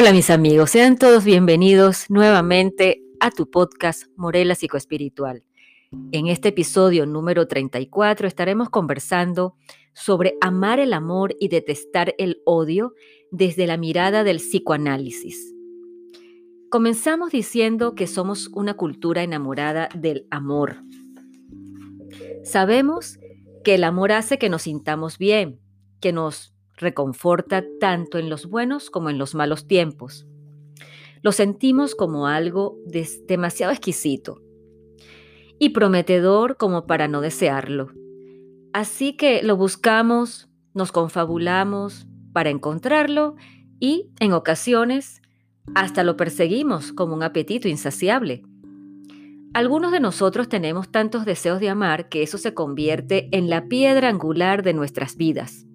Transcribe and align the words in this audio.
Hola 0.00 0.12
mis 0.12 0.30
amigos, 0.30 0.70
sean 0.70 0.96
todos 0.96 1.24
bienvenidos 1.24 2.08
nuevamente 2.08 3.02
a 3.18 3.32
tu 3.32 3.50
podcast 3.50 4.04
Morela 4.14 4.54
Psicoespiritual. 4.54 5.42
En 6.12 6.28
este 6.28 6.50
episodio 6.50 7.04
número 7.04 7.48
34 7.48 8.28
estaremos 8.28 8.70
conversando 8.70 9.56
sobre 9.94 10.36
amar 10.40 10.78
el 10.78 10.92
amor 10.92 11.34
y 11.40 11.48
detestar 11.48 12.14
el 12.18 12.40
odio 12.46 12.94
desde 13.32 13.66
la 13.66 13.76
mirada 13.76 14.22
del 14.22 14.36
psicoanálisis. 14.36 15.52
Comenzamos 16.70 17.32
diciendo 17.32 17.96
que 17.96 18.06
somos 18.06 18.50
una 18.54 18.74
cultura 18.74 19.24
enamorada 19.24 19.88
del 19.96 20.28
amor. 20.30 20.76
Sabemos 22.44 23.18
que 23.64 23.74
el 23.74 23.82
amor 23.82 24.12
hace 24.12 24.38
que 24.38 24.48
nos 24.48 24.62
sintamos 24.62 25.18
bien, 25.18 25.58
que 25.98 26.12
nos 26.12 26.54
reconforta 26.78 27.64
tanto 27.80 28.18
en 28.18 28.30
los 28.30 28.46
buenos 28.46 28.90
como 28.90 29.10
en 29.10 29.18
los 29.18 29.34
malos 29.34 29.66
tiempos. 29.66 30.26
Lo 31.22 31.32
sentimos 31.32 31.94
como 31.94 32.26
algo 32.26 32.78
demasiado 33.26 33.72
exquisito 33.72 34.40
y 35.58 35.70
prometedor 35.70 36.56
como 36.56 36.86
para 36.86 37.08
no 37.08 37.20
desearlo. 37.20 37.90
Así 38.72 39.16
que 39.16 39.42
lo 39.42 39.56
buscamos, 39.56 40.48
nos 40.74 40.92
confabulamos 40.92 42.06
para 42.32 42.50
encontrarlo 42.50 43.34
y, 43.80 44.10
en 44.20 44.32
ocasiones, 44.32 45.20
hasta 45.74 46.04
lo 46.04 46.16
perseguimos 46.16 46.92
como 46.92 47.14
un 47.14 47.22
apetito 47.22 47.68
insaciable. 47.68 48.42
Algunos 49.54 49.90
de 49.90 50.00
nosotros 50.00 50.48
tenemos 50.48 50.90
tantos 50.90 51.24
deseos 51.24 51.58
de 51.58 51.70
amar 51.70 52.08
que 52.08 52.22
eso 52.22 52.38
se 52.38 52.54
convierte 52.54 53.28
en 53.32 53.50
la 53.50 53.66
piedra 53.66 54.08
angular 54.08 54.62
de 54.62 54.74
nuestras 54.74 55.16
vidas 55.16 55.67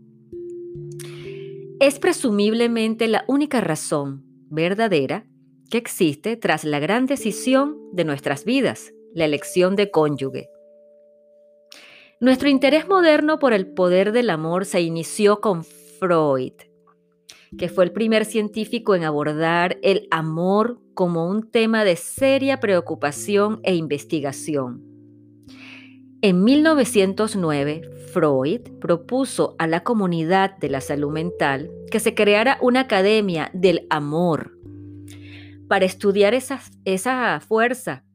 es 1.80 2.00
presumiblemente 2.00 3.08
la 3.08 3.26
única 3.28 3.62
razón 3.62 4.24
verdadera 4.50 5.26
que 5.70 5.78
existe 5.78 6.38
tras 6.38 6.64
la 6.64 6.80
gran 6.80 7.06
decisión 7.06 7.78
de 7.94 8.06
nuestras 8.06 8.46
vidas, 8.46 8.94
la 9.14 9.26
elección 9.26 9.76
de 9.76 9.90
cónyuge. 9.90 10.50
Nuestro 12.20 12.48
interés 12.48 12.88
moderno 12.88 13.40
por 13.40 13.54
el 13.54 13.74
poder 13.74 14.12
del 14.12 14.30
amor 14.30 14.66
se 14.66 14.82
inició 14.82 15.42
con 15.42 15.64
Freud, 15.64 16.54
que 17.58 17.70
fue 17.70 17.86
el 17.86 17.92
primer 17.92 18.26
científico 18.26 18.96
en 18.96 19.04
abordar 19.04 19.78
el 19.82 20.08
amor 20.12 20.80
como 20.94 21.28
un 21.28 21.50
tema 21.50 21.84
de 21.84 21.96
seria 21.96 22.60
preocupación 22.60 23.60
e 23.64 23.76
investigación. 23.76 24.93
En 26.26 26.42
1909, 26.46 27.82
Freud 28.14 28.62
propuso 28.80 29.58
a 29.60 29.68
la 29.68 29.84
comunidad 29.84 30.56
de 30.56 30.70
la 30.70 30.80
salud 30.80 31.12
mental 31.12 31.70
que 31.92 32.00
se 32.00 32.16
creara 32.16 32.58
una 32.62 32.80
academia 32.80 33.52
del 33.54 33.86
amor 33.90 34.58
para 35.68 35.84
estudiar 35.84 36.34
esa, 36.34 36.62
esa 36.86 37.42
fuerza 37.42 38.06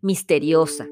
misteriosa. 0.00 0.88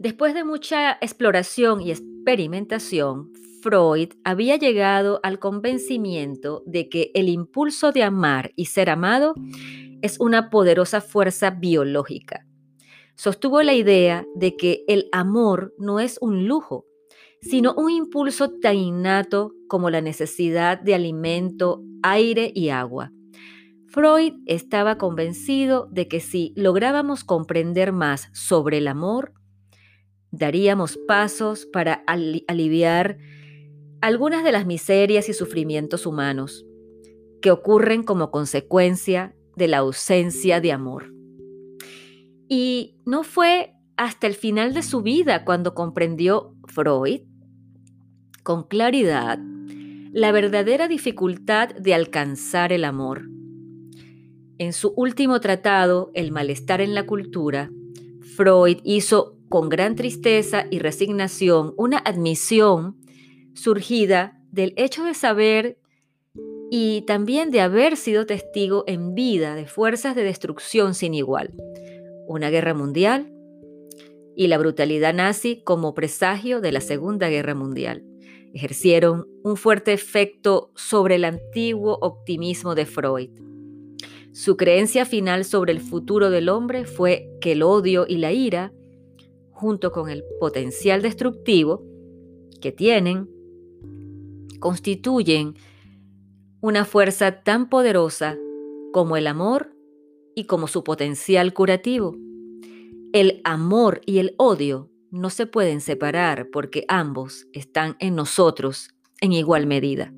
Después 0.00 0.34
de 0.34 0.42
mucha 0.42 0.94
exploración 0.94 1.80
y 1.80 1.92
experimentación, 1.92 3.30
Freud 3.62 4.14
había 4.24 4.56
llegado 4.56 5.20
al 5.22 5.38
convencimiento 5.38 6.64
de 6.66 6.88
que 6.88 7.12
el 7.14 7.28
impulso 7.28 7.92
de 7.92 8.02
amar 8.02 8.50
y 8.56 8.64
ser 8.64 8.90
amado 8.90 9.34
es 10.02 10.18
una 10.18 10.50
poderosa 10.50 11.00
fuerza 11.00 11.50
biológica. 11.50 12.44
Sostuvo 13.16 13.62
la 13.62 13.74
idea 13.74 14.26
de 14.34 14.56
que 14.56 14.84
el 14.88 15.08
amor 15.12 15.74
no 15.78 16.00
es 16.00 16.18
un 16.20 16.46
lujo, 16.46 16.86
sino 17.40 17.74
un 17.74 17.90
impulso 17.90 18.50
tan 18.60 18.76
innato 18.76 19.52
como 19.68 19.90
la 19.90 20.00
necesidad 20.00 20.80
de 20.80 20.94
alimento, 20.94 21.82
aire 22.02 22.52
y 22.54 22.70
agua. 22.70 23.12
Freud 23.86 24.34
estaba 24.46 24.96
convencido 24.96 25.88
de 25.90 26.08
que 26.08 26.20
si 26.20 26.54
lográbamos 26.56 27.24
comprender 27.24 27.92
más 27.92 28.30
sobre 28.32 28.78
el 28.78 28.88
amor, 28.88 29.34
daríamos 30.30 30.98
pasos 31.06 31.66
para 31.66 32.02
aliviar 32.06 33.18
algunas 34.00 34.44
de 34.44 34.52
las 34.52 34.64
miserias 34.64 35.28
y 35.28 35.34
sufrimientos 35.34 36.06
humanos 36.06 36.64
que 37.42 37.50
ocurren 37.50 38.02
como 38.02 38.30
consecuencia 38.30 39.36
de 39.56 39.68
la 39.68 39.78
ausencia 39.78 40.60
de 40.60 40.72
amor. 40.72 41.12
Y 42.54 42.96
no 43.06 43.22
fue 43.22 43.72
hasta 43.96 44.26
el 44.26 44.34
final 44.34 44.74
de 44.74 44.82
su 44.82 45.00
vida 45.00 45.46
cuando 45.46 45.72
comprendió 45.74 46.54
Freud 46.66 47.22
con 48.42 48.64
claridad 48.64 49.38
la 50.12 50.32
verdadera 50.32 50.86
dificultad 50.86 51.70
de 51.70 51.94
alcanzar 51.94 52.70
el 52.74 52.84
amor. 52.84 53.22
En 54.58 54.74
su 54.74 54.92
último 54.96 55.40
tratado, 55.40 56.10
El 56.12 56.30
malestar 56.30 56.82
en 56.82 56.94
la 56.94 57.06
cultura, 57.06 57.70
Freud 58.36 58.80
hizo 58.84 59.38
con 59.48 59.70
gran 59.70 59.96
tristeza 59.96 60.66
y 60.70 60.78
resignación 60.78 61.72
una 61.78 61.96
admisión 61.96 62.98
surgida 63.54 64.38
del 64.50 64.74
hecho 64.76 65.04
de 65.04 65.14
saber 65.14 65.78
y 66.70 67.00
también 67.06 67.50
de 67.50 67.62
haber 67.62 67.96
sido 67.96 68.26
testigo 68.26 68.84
en 68.86 69.14
vida 69.14 69.54
de 69.54 69.64
fuerzas 69.64 70.14
de 70.14 70.24
destrucción 70.24 70.94
sin 70.94 71.14
igual, 71.14 71.54
una 72.32 72.50
guerra 72.50 72.74
mundial 72.74 73.32
y 74.34 74.46
la 74.46 74.58
brutalidad 74.58 75.14
nazi 75.14 75.62
como 75.62 75.94
presagio 75.94 76.60
de 76.60 76.72
la 76.72 76.80
Segunda 76.80 77.28
Guerra 77.28 77.54
Mundial 77.54 78.04
ejercieron 78.54 79.26
un 79.42 79.56
fuerte 79.56 79.92
efecto 79.92 80.72
sobre 80.74 81.16
el 81.16 81.24
antiguo 81.24 81.98
optimismo 82.00 82.74
de 82.74 82.86
Freud. 82.86 83.30
Su 84.32 84.56
creencia 84.56 85.04
final 85.04 85.44
sobre 85.44 85.72
el 85.72 85.80
futuro 85.80 86.30
del 86.30 86.48
hombre 86.48 86.84
fue 86.84 87.28
que 87.40 87.52
el 87.52 87.62
odio 87.62 88.06
y 88.08 88.16
la 88.16 88.32
ira, 88.32 88.72
junto 89.50 89.90
con 89.92 90.08
el 90.08 90.24
potencial 90.40 91.02
destructivo 91.02 91.84
que 92.60 92.72
tienen, 92.72 93.28
constituyen 94.60 95.54
una 96.60 96.84
fuerza 96.84 97.42
tan 97.42 97.68
poderosa 97.68 98.38
como 98.92 99.16
el 99.16 99.26
amor 99.26 99.74
y 100.34 100.44
como 100.44 100.68
su 100.68 100.84
potencial 100.84 101.52
curativo. 101.52 102.16
El 103.12 103.42
amor 103.44 104.00
y 104.06 104.18
el 104.18 104.34
odio 104.38 104.90
no 105.10 105.28
se 105.28 105.46
pueden 105.46 105.82
separar 105.82 106.48
porque 106.50 106.86
ambos 106.88 107.46
están 107.52 107.96
en 108.00 108.14
nosotros 108.14 108.88
en 109.20 109.32
igual 109.32 109.66
medida. 109.66 110.14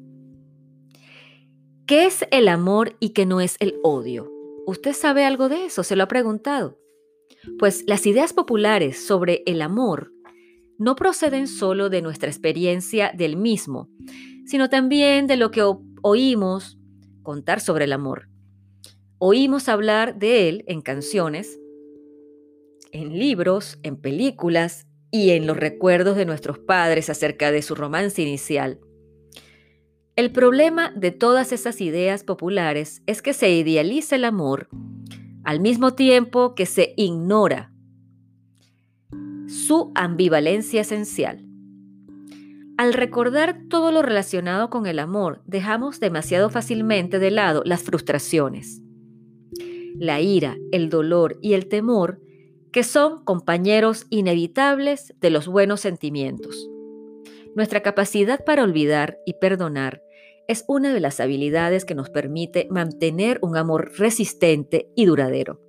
¿Qué 1.86 2.06
es 2.06 2.24
el 2.30 2.46
amor 2.46 2.96
y 3.00 3.08
qué 3.10 3.26
no 3.26 3.40
es 3.40 3.56
el 3.58 3.74
odio? 3.82 4.30
¿Usted 4.64 4.92
sabe 4.92 5.24
algo 5.24 5.48
de 5.48 5.66
eso? 5.66 5.82
¿Se 5.82 5.96
lo 5.96 6.04
ha 6.04 6.08
preguntado? 6.08 6.78
Pues 7.58 7.82
las 7.88 8.06
ideas 8.06 8.32
populares 8.32 9.04
sobre 9.04 9.42
el 9.46 9.60
amor 9.60 10.12
no 10.78 10.94
proceden 10.94 11.48
solo 11.48 11.90
de 11.90 12.00
nuestra 12.00 12.30
experiencia 12.30 13.12
del 13.12 13.36
mismo, 13.36 13.88
sino 14.46 14.70
también 14.70 15.26
de 15.26 15.36
lo 15.36 15.50
que 15.50 15.62
oímos 16.02 16.78
contar 17.24 17.60
sobre 17.60 17.86
el 17.86 17.92
amor. 17.92 18.28
Oímos 19.18 19.68
hablar 19.68 20.16
de 20.16 20.48
él 20.48 20.64
en 20.68 20.80
canciones, 20.80 21.58
en 22.94 23.18
libros, 23.18 23.78
en 23.82 23.96
películas 23.96 24.86
y 25.10 25.30
en 25.30 25.46
los 25.46 25.56
recuerdos 25.56 26.16
de 26.16 26.24
nuestros 26.24 26.58
padres 26.58 27.10
acerca 27.10 27.50
de 27.50 27.60
su 27.60 27.74
romance 27.74 28.22
inicial. 28.22 28.78
El 30.16 30.30
problema 30.30 30.92
de 30.94 31.10
todas 31.10 31.52
esas 31.52 31.80
ideas 31.80 32.22
populares 32.22 33.02
es 33.06 33.20
que 33.20 33.32
se 33.32 33.50
idealiza 33.50 34.14
el 34.14 34.24
amor 34.24 34.68
al 35.42 35.60
mismo 35.60 35.94
tiempo 35.94 36.54
que 36.54 36.66
se 36.66 36.94
ignora 36.96 37.72
su 39.48 39.90
ambivalencia 39.96 40.82
esencial. 40.82 41.44
Al 42.76 42.92
recordar 42.92 43.64
todo 43.68 43.90
lo 43.90 44.02
relacionado 44.02 44.70
con 44.70 44.86
el 44.86 45.00
amor, 45.00 45.42
dejamos 45.46 45.98
demasiado 45.98 46.48
fácilmente 46.48 47.18
de 47.18 47.32
lado 47.32 47.62
las 47.64 47.82
frustraciones. 47.82 48.82
La 49.96 50.20
ira, 50.20 50.56
el 50.72 50.90
dolor 50.90 51.38
y 51.40 51.54
el 51.54 51.66
temor 51.68 52.23
que 52.74 52.82
son 52.82 53.24
compañeros 53.24 54.04
inevitables 54.10 55.14
de 55.20 55.30
los 55.30 55.46
buenos 55.46 55.80
sentimientos. 55.80 56.68
Nuestra 57.54 57.84
capacidad 57.84 58.44
para 58.44 58.64
olvidar 58.64 59.16
y 59.24 59.34
perdonar 59.34 60.02
es 60.48 60.64
una 60.66 60.92
de 60.92 60.98
las 60.98 61.20
habilidades 61.20 61.84
que 61.84 61.94
nos 61.94 62.10
permite 62.10 62.66
mantener 62.72 63.38
un 63.42 63.56
amor 63.56 63.92
resistente 63.96 64.90
y 64.96 65.04
duradero. 65.04 65.60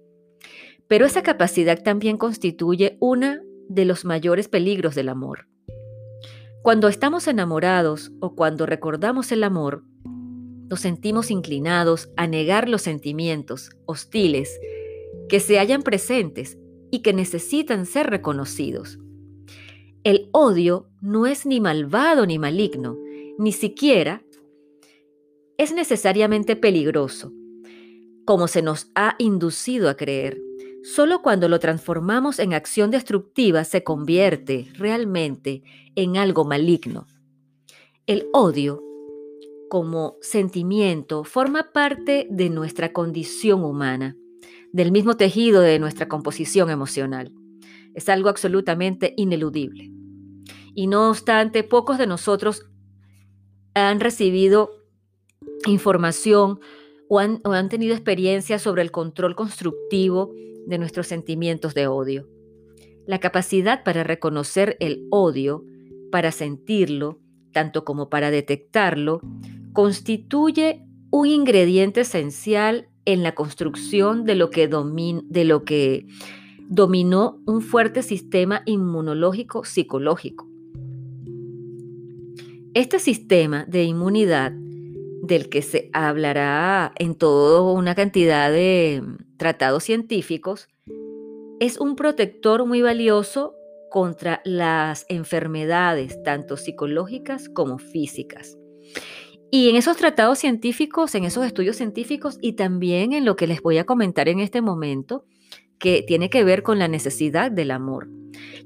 Pero 0.88 1.06
esa 1.06 1.22
capacidad 1.22 1.84
también 1.84 2.18
constituye 2.18 2.98
una 3.00 3.44
de 3.69 3.86
los 3.86 4.04
mayores 4.04 4.48
peligros 4.48 4.96
del 4.96 5.10
amor. 5.10 5.48
Cuando 6.63 6.88
estamos 6.88 7.28
enamorados 7.28 8.13
o 8.19 8.34
cuando 8.34 8.66
recordamos 8.66 9.31
el 9.31 9.44
amor, 9.44 9.84
nos 10.04 10.80
sentimos 10.80 11.30
inclinados 11.30 12.10
a 12.18 12.25
negar 12.25 12.68
los 12.68 12.81
sentimientos 12.81 13.69
hostiles 13.86 14.60
que 15.30 15.40
se 15.40 15.60
hallan 15.60 15.84
presentes 15.84 16.57
y 16.91 16.99
que 16.99 17.13
necesitan 17.13 17.85
ser 17.85 18.07
reconocidos. 18.07 18.99
El 20.03 20.29
odio 20.33 20.87
no 21.01 21.25
es 21.25 21.45
ni 21.45 21.59
malvado 21.59 22.25
ni 22.25 22.37
maligno, 22.37 22.97
ni 23.37 23.51
siquiera 23.51 24.23
es 25.57 25.73
necesariamente 25.73 26.55
peligroso, 26.55 27.31
como 28.25 28.47
se 28.47 28.61
nos 28.61 28.91
ha 28.95 29.15
inducido 29.17 29.89
a 29.89 29.95
creer. 29.95 30.39
Solo 30.83 31.21
cuando 31.23 31.49
lo 31.49 31.59
transformamos 31.59 32.37
en 32.37 32.53
acción 32.53 32.91
destructiva 32.91 33.63
se 33.63 33.83
convierte 33.83 34.67
realmente 34.75 35.63
en 35.95 36.17
algo 36.17 36.45
maligno. 36.45 37.07
El 38.05 38.27
odio, 38.33 38.83
como 39.69 40.17
sentimiento, 40.21 41.23
forma 41.23 41.71
parte 41.73 42.27
de 42.29 42.51
nuestra 42.51 42.93
condición 42.93 43.63
humana, 43.63 44.15
del 44.75 44.92
mismo 44.92 45.16
tejido 45.16 45.62
de 45.62 45.80
nuestra 45.80 46.10
composición 46.10 46.69
emocional. 46.69 47.31
Es 47.94 48.10
algo 48.10 48.27
absolutamente 48.27 49.13
ineludible. 49.16 49.89
Y 50.74 50.88
no 50.88 51.10
obstante, 51.10 51.63
pocos 51.63 51.98
de 51.98 52.07
nosotros 52.07 52.66
han 53.74 54.01
recibido 54.01 54.83
información 55.66 56.60
o 57.07 57.19
han, 57.19 57.69
tenido 57.69 57.94
experiencias 57.94 58.62
sobre 58.62 58.81
el 58.81 58.92
control 58.92 59.33
constructivo 59.38 60.33
de 60.68 60.78
nuestros 60.78 61.07
sentimientos 61.07 61.74
de 61.74 61.88
odio. 61.88 62.28
La 63.07 63.21
capacidad 63.21 63.81
para 63.81 64.04
reconocer 64.04 64.75
el 64.81 65.07
odio, 65.10 65.63
para 66.12 66.33
sentirlo, 66.33 67.21
tanto 67.54 67.86
como 67.86 68.10
para 68.10 68.30
detectarlo, 68.30 69.21
constituye 69.71 70.86
un 71.12 71.28
ingrediente 71.28 72.01
esencial 72.01 72.89
en 73.06 73.24
la 73.24 73.34
construcción 73.34 74.25
de 74.25 74.36
lo 74.36 74.50
que, 74.50 76.06
dominó 76.68 77.40
un 77.46 77.62
fuerte 77.62 78.02
sistema 78.02 78.63
inmunológico 78.66 79.63
psicológico. 79.63 80.48
Este 82.74 83.00
sistema 83.00 83.66
de 83.66 83.84
inmunidad 83.84 84.52
del 85.22 85.50
que 85.50 85.62
se 85.62 85.90
hablará 85.94 86.92
en 86.98 87.16
toda 87.16 87.62
una 87.72 87.96
cantidad 87.96 88.52
de 88.52 89.04
tratados 89.38 89.84
científicos, 89.84 90.68
es 91.60 91.80
un 91.80 91.96
protector 91.96 92.66
muy 92.66 92.81
valioso 92.81 93.56
contra 93.90 94.42
las 94.44 95.06
enfermedades, 95.07 96.22
tanto 96.24 96.57
psicológicas 96.57 97.48
como 97.50 97.78
físicas. 97.78 98.57
Y 99.51 99.69
en 99.69 99.75
esos 99.75 99.97
tratados 99.97 100.39
científicos, 100.39 101.15
en 101.15 101.24
esos 101.24 101.45
estudios 101.45 101.77
científicos 101.77 102.38
y 102.42 102.53
también 102.53 103.13
en 103.13 103.25
lo 103.25 103.36
que 103.36 103.47
les 103.47 103.62
voy 103.62 103.77
a 103.77 103.86
comentar 103.86 104.27
en 104.27 104.39
este 104.39 104.62
momento, 104.62 105.25
que 105.80 106.03
tiene 106.06 106.30
que 106.30 106.44
ver 106.44 106.63
con 106.63 106.80
la 106.80 106.88
necesidad 106.88 107.51
del 107.51 107.71
amor. 107.71 108.09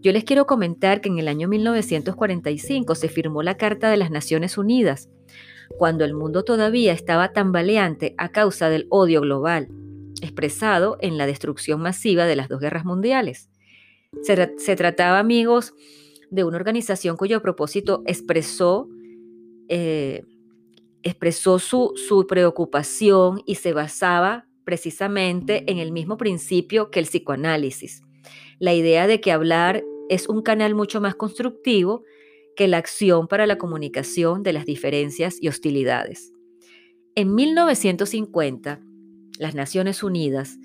Yo 0.01 0.11
les 0.11 0.23
quiero 0.23 0.45
comentar 0.45 1.01
que 1.01 1.09
en 1.09 1.19
el 1.19 1.27
año 1.27 1.47
1945 1.47 2.95
se 2.95 3.09
firmó 3.09 3.43
la 3.43 3.57
Carta 3.57 3.89
de 3.89 3.97
las 3.97 4.11
Naciones 4.11 4.57
Unidas, 4.57 5.09
cuando 5.77 6.05
el 6.05 6.13
mundo 6.13 6.43
todavía 6.43 6.93
estaba 6.93 7.31
tambaleante 7.33 8.15
a 8.17 8.29
causa 8.29 8.69
del 8.69 8.87
odio 8.89 9.21
global, 9.21 9.67
expresado 10.21 10.97
en 11.01 11.17
la 11.17 11.25
destrucción 11.25 11.81
masiva 11.81 12.25
de 12.25 12.35
las 12.35 12.49
dos 12.49 12.59
guerras 12.59 12.85
mundiales. 12.85 13.49
Se, 14.23 14.75
trataba, 14.75 15.19
amigos, 15.19 15.73
de 16.31 16.43
una 16.43 16.57
organización 16.57 17.15
cuyo 17.15 17.41
propósito 17.41 18.01
expresó, 18.05 18.87
eh, 19.67 20.23
expresó 21.03 21.59
su, 21.59 21.93
su 21.95 22.27
preocupación 22.27 23.41
y 23.45 23.55
se 23.55 23.73
basaba 23.73 24.47
precisamente 24.63 25.63
en 25.71 25.79
el 25.79 25.91
mismo 25.91 26.17
principio 26.17 26.91
que 26.91 26.99
el 26.99 27.05
psicoanálisis. 27.05 28.03
La 28.59 28.73
idea 28.73 29.07
de 29.07 29.21
que 29.21 29.31
hablar 29.31 29.83
es 30.09 30.27
un 30.27 30.41
canal 30.41 30.75
mucho 30.75 31.01
más 31.01 31.15
constructivo 31.15 32.03
que 32.55 32.67
la 32.67 32.77
acción 32.77 33.27
para 33.27 33.47
la 33.47 33.57
comunicación 33.57 34.43
de 34.43 34.53
las 34.53 34.65
diferencias 34.65 35.37
y 35.41 35.47
hostilidades. 35.47 36.33
En 37.15 37.33
1950, 37.33 38.81
las 39.39 39.55
Naciones 39.55 40.03
Unidas 40.03 40.57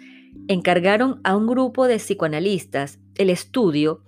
encargaron 0.49 1.21
a 1.25 1.37
un 1.37 1.47
grupo 1.47 1.87
de 1.87 1.97
psicoanalistas 1.97 2.99
el 3.15 3.31
estudio 3.31 4.03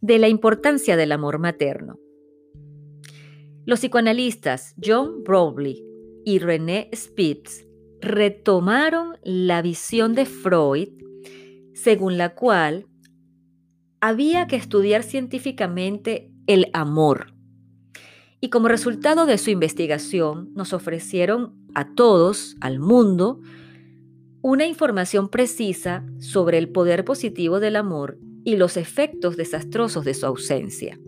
de 0.00 0.18
la 0.18 0.28
importancia 0.28 0.96
del 0.96 1.12
amor 1.12 1.38
materno. 1.38 1.98
Los 3.66 3.80
psicoanalistas 3.80 4.76
John 4.82 5.24
Bowlby 5.24 5.84
y 6.24 6.38
René 6.38 6.88
Spitz 6.94 7.66
retomaron 8.00 9.18
la 9.24 9.60
visión 9.60 10.14
de 10.14 10.24
Freud 10.24 10.90
según 11.74 12.16
la 12.16 12.36
cual 12.36 12.86
había 14.00 14.46
que 14.46 14.54
estudiar 14.54 15.02
científicamente 15.02 16.30
el 16.46 16.70
amor. 16.74 17.34
Y 18.40 18.50
como 18.50 18.68
resultado 18.68 19.26
de 19.26 19.36
su 19.36 19.50
investigación 19.50 20.52
nos 20.54 20.72
ofrecieron 20.72 21.56
a 21.74 21.92
todos, 21.92 22.56
al 22.60 22.78
mundo, 22.78 23.40
una 24.42 24.66
información 24.66 25.28
precisa 25.28 26.06
sobre 26.20 26.58
el 26.58 26.68
poder 26.68 27.04
positivo 27.04 27.58
del 27.58 27.74
amor 27.74 28.16
y 28.44 28.58
los 28.58 28.76
efectos 28.76 29.36
desastrosos 29.36 30.04
de 30.04 30.14
su 30.14 30.24
ausencia. 30.24 31.00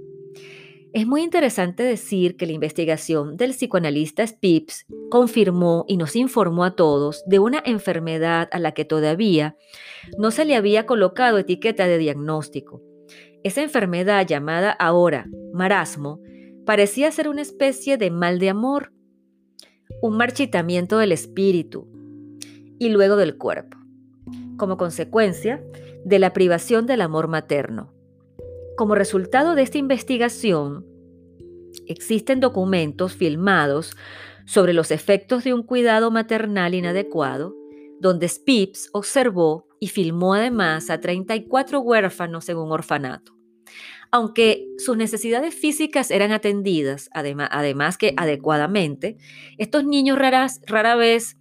Es 0.99 1.07
muy 1.07 1.23
interesante 1.23 1.85
decir 1.85 2.37
que 2.37 2.45
la 2.45 2.55
investigación 2.55 3.37
del 3.37 3.53
psicoanalista 3.53 4.27
Spips 4.27 4.85
confirmó 5.11 5.85
y 5.87 5.97
nos 5.97 6.17
informó 6.17 6.65
a 6.65 6.75
todos 6.75 7.23
de 7.25 7.39
una 7.39 7.63
enfermedad 7.65 8.49
a 8.51 8.59
la 8.59 8.73
que 8.73 8.85
todavía 8.85 9.57
no 10.19 10.33
se 10.33 10.45
le 10.45 10.57
había 10.57 10.87
colocado 10.87 11.39
etiqueta 11.39 11.87
de 11.87 11.99
diagnóstico. 11.99 12.83
Esa 13.45 13.63
enfermedad 13.63 14.27
llamada 14.27 14.73
ahora 14.73 15.29
marasmo 15.53 16.21
parecía 16.67 17.13
ser 17.13 17.29
una 17.29 17.43
especie 17.43 17.97
de 17.97 18.11
mal 18.11 18.41
de 18.41 18.51
amor, 18.51 18.93
un 20.03 20.17
marchitamiento 20.17 20.99
del 20.99 21.13
espíritu, 21.13 21.87
y 22.81 22.89
luego 22.89 23.15
del 23.15 23.39
cuerpo, 23.39 23.79
como 24.57 24.77
consecuencia 24.77 25.63
de 26.05 26.19
la 26.19 26.33
privación 26.33 26.87
del 26.87 27.03
amor 27.03 27.29
materno. 27.29 27.98
Como 28.79 28.95
resultado 28.95 29.57
de 29.57 29.63
esta 29.63 29.79
investigación, 29.79 30.87
existen 31.89 32.39
documentos 32.39 33.13
filmados 33.13 33.97
sobre 34.47 34.73
los 34.73 34.93
efectos 34.93 35.43
de 35.43 35.53
un 35.53 35.65
cuidado 35.65 36.13
maternal 36.13 36.77
inadecuado, 36.77 37.57
donde 37.99 38.29
Spips 38.29 38.89
observó 38.93 39.67
y 39.81 39.89
filmó 39.89 40.35
además 40.35 40.91
a 40.91 41.01
34 41.01 41.81
huérfanos 41.81 42.49
en 42.49 42.59
un 42.59 42.71
orfanato. 42.71 43.37
Aunque 44.13 44.69
sus 44.79 44.97
necesidades 44.97 45.57
físicas 45.57 46.13
eran 46.13 46.31
atendidas, 46.31 47.11
además, 47.13 47.49
además 47.51 47.99
que 47.99 48.15
adecuadamente, 48.17 49.17
estos 49.59 49.85
niños 49.87 50.21
raras, 50.21 50.61
rara 50.69 50.95
vez 50.95 51.37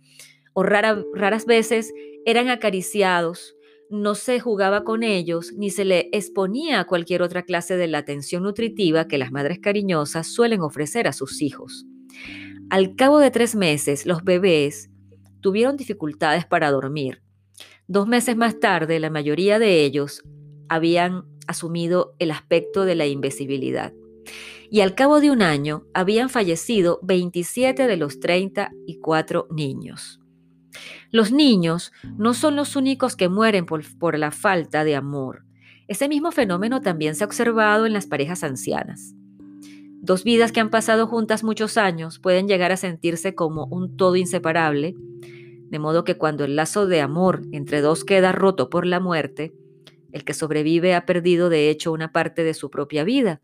o 0.53 0.63
raras 0.63 1.45
veces 1.45 1.93
eran 2.25 2.49
acariciados, 2.49 3.56
no 3.89 4.15
se 4.15 4.39
jugaba 4.39 4.83
con 4.83 5.03
ellos 5.03 5.53
ni 5.55 5.69
se 5.69 5.85
le 5.85 6.09
exponía 6.11 6.79
a 6.79 6.85
cualquier 6.85 7.21
otra 7.21 7.43
clase 7.43 7.77
de 7.77 7.87
la 7.87 7.99
atención 7.99 8.43
nutritiva 8.43 9.07
que 9.07 9.17
las 9.17 9.31
madres 9.31 9.59
cariñosas 9.59 10.27
suelen 10.27 10.61
ofrecer 10.61 11.07
a 11.07 11.13
sus 11.13 11.41
hijos. 11.41 11.85
Al 12.69 12.95
cabo 12.95 13.19
de 13.19 13.31
tres 13.31 13.55
meses, 13.55 14.05
los 14.05 14.23
bebés 14.23 14.89
tuvieron 15.41 15.77
dificultades 15.77 16.45
para 16.45 16.71
dormir. 16.71 17.21
Dos 17.87 18.07
meses 18.07 18.35
más 18.35 18.59
tarde, 18.59 18.99
la 18.99 19.09
mayoría 19.09 19.59
de 19.59 19.85
ellos 19.85 20.23
habían 20.67 21.23
asumido 21.47 22.15
el 22.19 22.31
aspecto 22.31 22.83
de 22.83 22.95
la 22.95 23.07
invisibilidad. 23.07 23.93
Y 24.69 24.81
al 24.81 24.95
cabo 24.95 25.21
de 25.21 25.31
un 25.31 25.41
año 25.41 25.85
habían 25.93 26.29
fallecido 26.29 26.99
27 27.03 27.87
de 27.87 27.97
los 27.97 28.19
34 28.19 29.47
niños. 29.49 30.19
Los 31.11 31.31
niños 31.31 31.91
no 32.17 32.33
son 32.33 32.55
los 32.55 32.75
únicos 32.75 33.15
que 33.15 33.29
mueren 33.29 33.65
por, 33.65 34.17
la 34.17 34.31
falta 34.31 34.83
de 34.83 34.95
amor. 34.95 35.43
Ese 35.87 36.09
mismo 36.09 36.31
fenómeno 36.31 36.81
también 36.81 37.15
se 37.15 37.23
ha 37.23 37.27
observado 37.27 37.85
en 37.85 37.93
las 37.93 38.07
parejas 38.07 38.43
ancianas. 38.43 39.13
Dos 40.01 40.23
vidas 40.23 40.51
que 40.51 40.59
han 40.59 40.69
pasado 40.69 41.07
juntas 41.07 41.43
muchos 41.43 41.77
años 41.77 42.19
pueden 42.19 42.47
llegar 42.47 42.71
a 42.71 42.77
sentirse 42.77 43.35
como 43.35 43.65
un 43.65 43.97
todo 43.97 44.15
inseparable, 44.15 44.95
de 45.69 45.79
modo 45.79 46.03
que 46.03 46.17
cuando 46.17 46.45
el 46.45 46.55
lazo 46.55 46.87
de 46.87 47.01
amor 47.01 47.41
entre 47.51 47.81
dos 47.81 48.05
queda 48.05 48.31
roto 48.31 48.69
por 48.69 48.85
la 48.85 48.99
muerte, 48.99 49.53
el 50.11 50.23
que 50.23 50.33
sobrevive 50.33 50.95
ha 50.95 51.05
perdido 51.05 51.49
de 51.49 51.69
hecho 51.69 51.91
una 51.91 52.11
parte 52.11 52.43
de 52.43 52.53
su 52.53 52.69
propia 52.69 53.03
vida. 53.03 53.41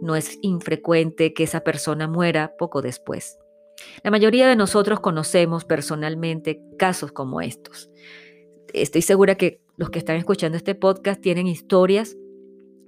No 0.00 0.16
es 0.16 0.38
infrecuente 0.42 1.34
que 1.34 1.44
esa 1.44 1.60
persona 1.60 2.08
muera 2.08 2.54
poco 2.58 2.82
después. 2.82 3.38
La 4.02 4.10
mayoría 4.10 4.48
de 4.48 4.56
nosotros 4.56 5.00
conocemos 5.00 5.64
personalmente 5.64 6.60
casos 6.78 7.12
como 7.12 7.40
estos. 7.40 7.90
Estoy 8.72 9.02
segura 9.02 9.36
que 9.36 9.60
los 9.76 9.90
que 9.90 9.98
están 9.98 10.16
escuchando 10.16 10.56
este 10.56 10.74
podcast 10.74 11.20
tienen 11.20 11.46
historias 11.46 12.16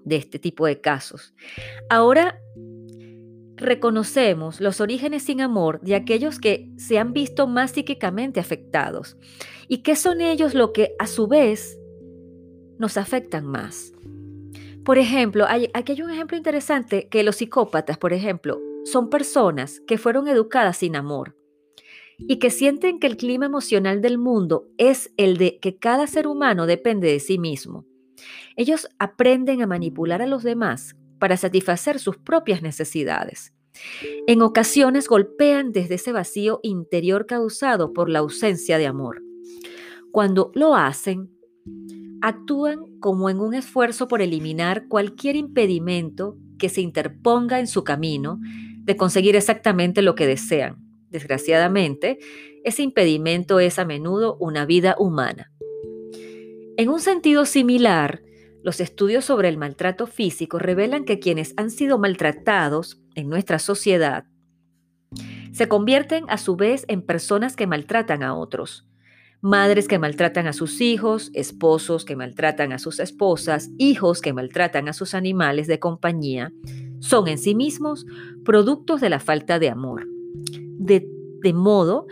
de 0.04 0.16
este 0.16 0.38
tipo 0.38 0.66
de 0.66 0.80
casos. 0.80 1.34
Ahora 1.88 2.40
reconocemos 3.56 4.60
los 4.60 4.80
orígenes 4.80 5.24
sin 5.24 5.40
amor 5.40 5.80
de 5.80 5.94
aquellos 5.94 6.38
que 6.38 6.70
se 6.76 6.98
han 6.98 7.12
visto 7.12 7.46
más 7.46 7.72
psíquicamente 7.72 8.38
afectados 8.38 9.16
y 9.66 9.78
qué 9.78 9.96
son 9.96 10.20
ellos 10.20 10.54
lo 10.54 10.72
que 10.72 10.94
a 10.98 11.06
su 11.06 11.26
vez 11.26 11.78
nos 12.78 12.96
afectan 12.96 13.46
más. 13.46 13.92
Por 14.84 14.98
ejemplo, 14.98 15.46
aquí 15.48 15.92
hay 15.92 16.02
un 16.02 16.10
ejemplo 16.10 16.36
interesante 16.36 17.08
que 17.08 17.24
los 17.24 17.36
psicópatas, 17.36 17.98
por 17.98 18.12
ejemplo, 18.12 18.60
son 18.86 19.10
personas 19.10 19.80
que 19.86 19.98
fueron 19.98 20.28
educadas 20.28 20.78
sin 20.78 20.94
amor 20.94 21.36
y 22.18 22.38
que 22.38 22.50
sienten 22.50 22.98
que 22.98 23.08
el 23.08 23.16
clima 23.16 23.46
emocional 23.46 24.00
del 24.00 24.16
mundo 24.16 24.68
es 24.78 25.12
el 25.16 25.36
de 25.36 25.58
que 25.58 25.76
cada 25.76 26.06
ser 26.06 26.26
humano 26.26 26.66
depende 26.66 27.10
de 27.10 27.20
sí 27.20 27.38
mismo. 27.38 27.84
Ellos 28.56 28.88
aprenden 28.98 29.60
a 29.60 29.66
manipular 29.66 30.22
a 30.22 30.26
los 30.26 30.42
demás 30.42 30.96
para 31.18 31.36
satisfacer 31.36 31.98
sus 31.98 32.16
propias 32.16 32.62
necesidades. 32.62 33.52
En 34.26 34.40
ocasiones 34.40 35.08
golpean 35.08 35.72
desde 35.72 35.96
ese 35.96 36.12
vacío 36.12 36.60
interior 36.62 37.26
causado 37.26 37.92
por 37.92 38.08
la 38.08 38.20
ausencia 38.20 38.78
de 38.78 38.86
amor. 38.86 39.22
Cuando 40.12 40.52
lo 40.54 40.76
hacen, 40.76 41.28
actúan 42.22 42.98
como 43.00 43.28
en 43.28 43.40
un 43.40 43.52
esfuerzo 43.52 44.08
por 44.08 44.22
eliminar 44.22 44.86
cualquier 44.88 45.36
impedimento 45.36 46.38
que 46.58 46.68
se 46.68 46.80
interponga 46.80 47.60
en 47.60 47.66
su 47.66 47.84
camino 47.84 48.40
de 48.86 48.96
conseguir 48.96 49.36
exactamente 49.36 50.00
lo 50.00 50.14
que 50.14 50.26
desean. 50.26 50.76
Desgraciadamente, 51.10 52.18
ese 52.64 52.82
impedimento 52.82 53.60
es 53.60 53.78
a 53.78 53.84
menudo 53.84 54.36
una 54.40 54.64
vida 54.64 54.94
humana. 54.98 55.52
En 56.76 56.88
un 56.88 57.00
sentido 57.00 57.44
similar, 57.44 58.22
los 58.62 58.80
estudios 58.80 59.24
sobre 59.24 59.48
el 59.48 59.58
maltrato 59.58 60.06
físico 60.06 60.58
revelan 60.58 61.04
que 61.04 61.18
quienes 61.18 61.52
han 61.56 61.70
sido 61.70 61.98
maltratados 61.98 63.02
en 63.14 63.28
nuestra 63.28 63.58
sociedad 63.58 64.24
se 65.52 65.68
convierten 65.68 66.26
a 66.28 66.36
su 66.36 66.54
vez 66.54 66.84
en 66.86 67.00
personas 67.00 67.56
que 67.56 67.66
maltratan 67.66 68.22
a 68.22 68.34
otros. 68.34 68.86
Madres 69.40 69.88
que 69.88 69.98
maltratan 69.98 70.46
a 70.46 70.52
sus 70.52 70.82
hijos, 70.82 71.30
esposos 71.32 72.04
que 72.04 72.14
maltratan 72.14 72.72
a 72.72 72.78
sus 72.78 73.00
esposas, 73.00 73.70
hijos 73.78 74.20
que 74.20 74.34
maltratan 74.34 74.88
a 74.88 74.92
sus 74.92 75.14
animales 75.14 75.66
de 75.66 75.78
compañía, 75.78 76.52
son 77.00 77.28
en 77.28 77.38
sí 77.38 77.54
mismos 77.54 78.06
productos 78.44 79.00
de 79.00 79.10
la 79.10 79.20
falta 79.20 79.58
de 79.58 79.68
amor. 79.68 80.06
De, 80.78 81.06
modo 81.54 82.08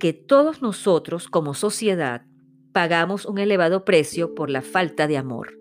que 0.00 0.12
todos 0.12 0.60
nosotros 0.60 1.28
como 1.28 1.54
sociedad 1.54 2.22
pagamos 2.72 3.26
un 3.26 3.38
elevado 3.38 3.84
precio 3.84 4.34
por 4.34 4.50
la 4.50 4.60
falta 4.60 5.06
de 5.06 5.16
amor. 5.16 5.56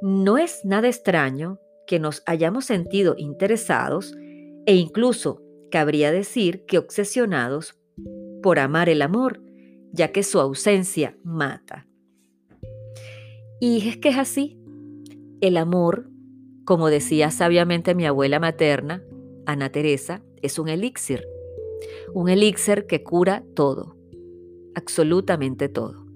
No 0.00 0.38
es 0.38 0.64
nada 0.64 0.88
extraño 0.88 1.58
que 1.86 1.98
nos 1.98 2.22
hayamos 2.24 2.64
sentido 2.64 3.16
interesados 3.18 4.14
e 4.64 4.76
incluso 4.76 5.42
cabría 5.70 6.10
decir 6.10 6.64
que 6.64 6.78
obsesionados 6.78 7.78
por 8.42 8.58
amar 8.58 8.88
el 8.88 9.02
amor, 9.02 9.42
ya 9.92 10.08
que 10.08 10.22
su 10.22 10.40
ausencia 10.40 11.18
mata. 11.22 11.86
Y 13.60 13.88
es 13.88 13.98
que 13.98 14.08
es 14.08 14.18
así. 14.18 14.58
El 15.42 15.58
amor, 15.58 16.11
como 16.64 16.88
decía 16.88 17.30
sabiamente 17.30 17.94
mi 17.94 18.06
abuela 18.06 18.38
materna, 18.40 19.02
Ana 19.46 19.70
Teresa, 19.70 20.22
es 20.42 20.58
un 20.58 20.68
elixir. 20.68 21.26
Un 22.14 22.28
elixir 22.28 22.86
que 22.86 23.02
cura 23.02 23.44
todo, 23.54 23.96
absolutamente 24.74 25.68
todo. 25.68 26.06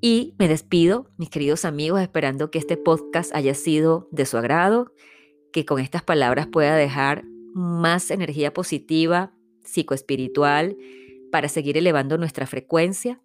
Y 0.00 0.34
me 0.38 0.46
despido, 0.46 1.10
mis 1.16 1.30
queridos 1.30 1.64
amigos, 1.64 2.00
esperando 2.00 2.50
que 2.50 2.58
este 2.58 2.76
podcast 2.76 3.34
haya 3.34 3.54
sido 3.54 4.08
de 4.12 4.26
su 4.26 4.36
agrado, 4.36 4.92
que 5.52 5.64
con 5.64 5.80
estas 5.80 6.02
palabras 6.02 6.46
pueda 6.46 6.76
dejar 6.76 7.24
más 7.54 8.10
energía 8.10 8.52
positiva, 8.52 9.32
psicoespiritual, 9.64 10.76
para 11.32 11.48
seguir 11.48 11.76
elevando 11.76 12.18
nuestra 12.18 12.46
frecuencia. 12.46 13.20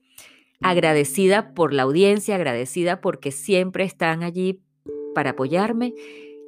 Agradecida 0.61 1.53
por 1.53 1.73
la 1.73 1.83
audiencia, 1.83 2.35
agradecida 2.35 3.01
porque 3.01 3.31
siempre 3.31 3.83
están 3.83 4.23
allí 4.23 4.63
para 5.13 5.31
apoyarme. 5.31 5.93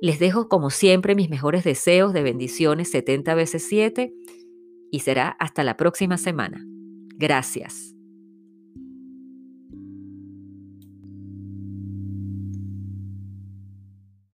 Les 0.03 0.19
dejo 0.19 0.49
como 0.49 0.69
siempre 0.69 1.15
mis 1.15 1.29
mejores 1.29 1.63
deseos 1.63 2.11
de 2.11 2.23
bendiciones 2.23 2.91
70 2.91 3.35
veces 3.35 3.65
7 3.69 4.13
y 4.91 4.99
será 4.99 5.29
hasta 5.29 5.63
la 5.63 5.77
próxima 5.77 6.17
semana. 6.17 6.61
Gracias. 7.15 7.95